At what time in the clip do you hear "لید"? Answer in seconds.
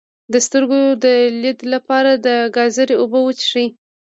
1.41-1.59